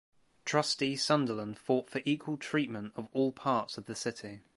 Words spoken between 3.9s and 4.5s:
city.